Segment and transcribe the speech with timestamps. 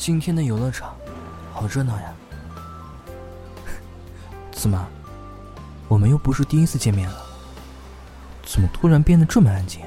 [0.00, 0.96] 今天的游乐场
[1.52, 2.14] 好热闹呀！
[4.50, 4.88] 怎么，
[5.88, 7.22] 我们又不是第一次见面了？
[8.42, 9.82] 怎么突然变得这么安静？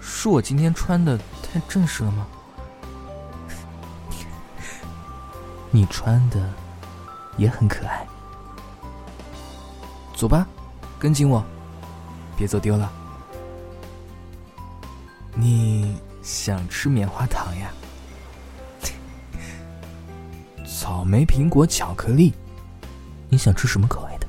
[0.00, 2.26] 是我今天穿的太正式了吗？
[5.70, 6.52] 你穿的
[7.36, 8.04] 也很可爱。
[10.12, 10.44] 走吧，
[10.98, 11.44] 跟紧我，
[12.36, 12.90] 别走丢了。
[15.38, 17.72] 你想吃棉花糖呀？
[20.66, 22.34] 草莓、苹果、巧克力，
[23.28, 24.26] 你想吃什么口味的？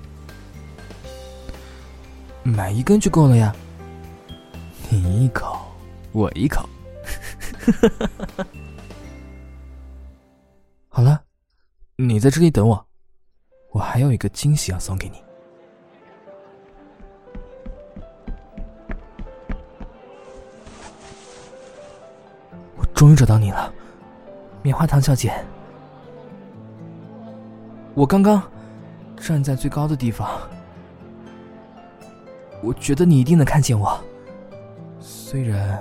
[2.44, 3.52] 买一根就够了呀。
[4.92, 5.58] 你一口，
[6.12, 6.70] 我一口。
[10.88, 11.24] 好了，
[11.96, 12.88] 你在这里等我，
[13.72, 15.20] 我还有一个惊喜要送给你。
[22.98, 23.72] 终于找到你了，
[24.64, 25.32] 棉花糖小姐。
[27.94, 28.42] 我刚刚
[29.18, 30.28] 站在最高的地方。
[32.64, 34.04] 我觉得你一定能看见我，
[35.00, 35.80] 虽然，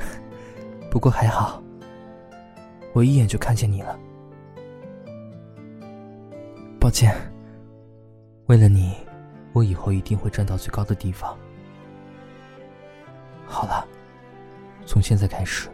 [0.90, 1.62] 不过还好，
[2.94, 3.98] 我一眼就看见你了。
[6.80, 7.14] 抱歉，
[8.46, 8.96] 为了你，
[9.52, 11.36] 我以后一定会站到最高的地方。
[13.46, 13.86] 好了，
[14.86, 15.70] 从现在开始，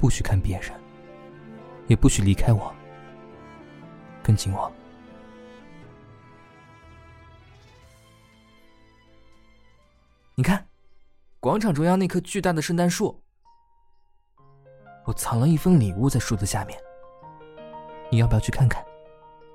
[0.00, 0.72] 不许看别人，
[1.86, 2.72] 也不许离开我，
[4.22, 4.70] 跟紧我。
[10.34, 10.66] 你看，
[11.40, 13.20] 广场中央那棵巨大的圣诞树，
[15.04, 16.78] 我藏了一份礼物在树的下面。
[18.10, 18.84] 你要不要去看看？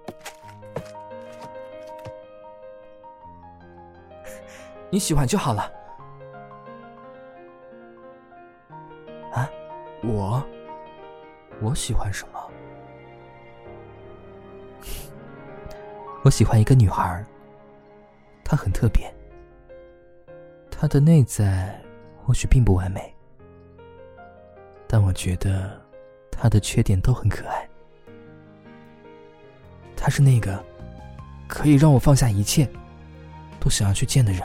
[4.91, 5.71] 你喜欢就好了。
[10.03, 10.43] 我，
[11.61, 12.51] 我喜欢什么？
[16.23, 17.25] 我喜欢一个女孩，
[18.43, 19.13] 她很特别。
[20.69, 21.81] 她的内在
[22.21, 23.13] 或许并不完美，
[24.87, 25.81] 但我觉得
[26.29, 27.67] 他的缺点都很可爱。
[29.95, 30.61] 他是那个
[31.47, 32.67] 可以让我放下一切，
[33.61, 34.41] 都想要去见的人。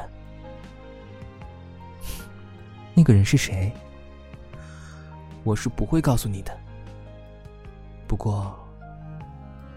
[2.95, 3.73] 那个人是谁？
[5.45, 6.57] 我是不会告诉你的。
[8.07, 8.59] 不过，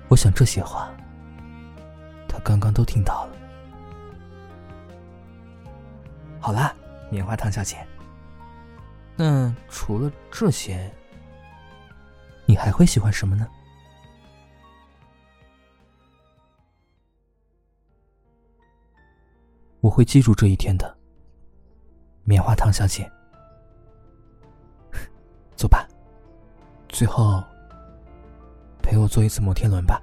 [0.08, 0.92] 我想这些话，
[2.28, 3.38] 他刚刚都听到了。
[6.40, 6.74] 好啦，
[7.10, 7.78] 棉花糖小姐。
[9.16, 10.92] 那除了这些，
[12.46, 13.48] 你还会喜欢什么呢？
[19.82, 20.98] 我会记住这一天的，
[22.24, 23.12] 棉花糖小姐。
[25.62, 25.88] 走吧，
[26.90, 27.40] 最后
[28.82, 30.02] 陪我坐一次摩天轮吧。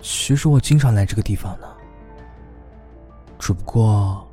[0.00, 1.68] 其实我经常来这个地方呢。
[3.38, 4.26] 只不过，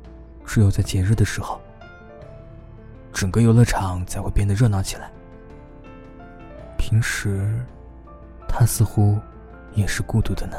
[0.46, 1.60] 只有在节日的时候，
[3.12, 5.10] 整个游乐场才会变得热闹起来。
[6.78, 7.54] 平时，
[8.48, 9.18] 他似乎
[9.74, 10.56] 也是孤独的呢。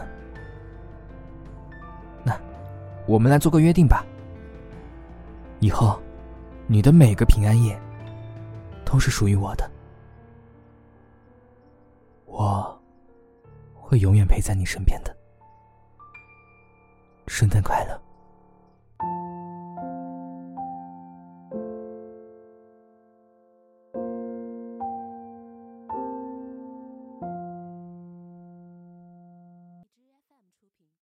[2.24, 2.40] 那，
[3.08, 4.06] 我们来做个约定吧。
[5.60, 6.00] 以后，
[6.68, 7.80] 你的每个平安夜
[8.84, 9.70] 都是属于我的，
[12.26, 12.82] 我
[13.74, 15.16] 会永远陪在你身边的。
[17.28, 18.02] 圣诞快乐！